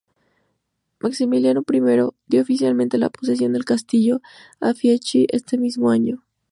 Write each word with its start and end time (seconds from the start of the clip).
Maximiliano 0.99 1.61
I 1.61 2.11
dio 2.25 2.41
oficialmente 2.41 2.97
la 2.97 3.11
posesión 3.11 3.53
del 3.53 3.65
castillo 3.65 4.19
a 4.59 4.73
Fieschi 4.73 5.27
ese 5.29 5.59
mismo 5.59 5.91
año. 5.91 6.23